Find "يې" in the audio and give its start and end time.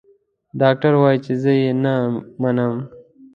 1.61-1.71